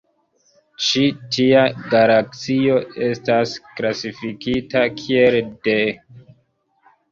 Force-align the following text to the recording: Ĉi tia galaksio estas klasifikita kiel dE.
Ĉi 0.85 1.03
tia 1.35 1.65
galaksio 1.91 2.79
estas 3.09 3.55
klasifikita 3.81 4.85
kiel 5.03 5.41
dE. 5.71 5.79